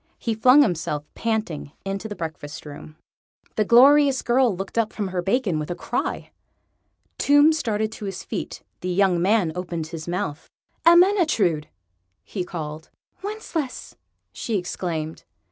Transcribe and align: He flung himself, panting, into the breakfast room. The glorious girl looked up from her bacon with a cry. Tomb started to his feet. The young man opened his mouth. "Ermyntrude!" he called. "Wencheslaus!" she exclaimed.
He 0.17 0.33
flung 0.33 0.63
himself, 0.63 1.03
panting, 1.13 1.73
into 1.85 2.07
the 2.07 2.15
breakfast 2.15 2.65
room. 2.65 2.95
The 3.55 3.63
glorious 3.63 4.23
girl 4.23 4.57
looked 4.57 4.75
up 4.79 4.91
from 4.91 5.09
her 5.09 5.21
bacon 5.21 5.59
with 5.59 5.69
a 5.69 5.75
cry. 5.75 6.31
Tomb 7.19 7.53
started 7.53 7.91
to 7.91 8.05
his 8.05 8.23
feet. 8.23 8.63
The 8.79 8.89
young 8.89 9.21
man 9.21 9.51
opened 9.53 9.85
his 9.89 10.07
mouth. 10.07 10.49
"Ermyntrude!" 10.87 11.67
he 12.23 12.43
called. 12.43 12.89
"Wencheslaus!" 13.21 13.95
she 14.33 14.57
exclaimed. 14.57 15.23